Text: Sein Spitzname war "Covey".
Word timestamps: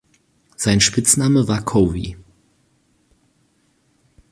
Sein 0.55 0.81
Spitzname 0.81 1.47
war 1.47 1.61
"Covey". 1.63 2.17